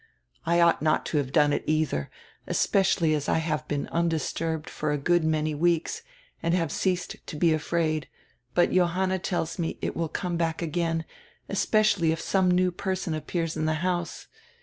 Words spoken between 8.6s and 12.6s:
Johanna tells me it will come back again, especially if some